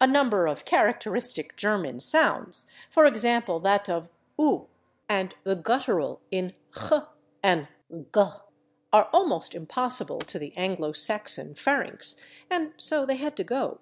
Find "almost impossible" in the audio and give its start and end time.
9.12-10.18